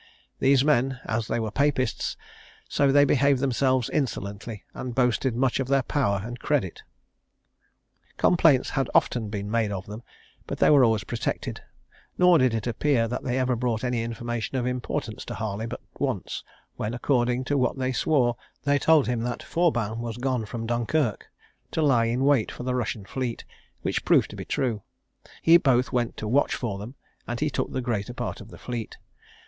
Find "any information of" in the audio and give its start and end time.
13.83-14.65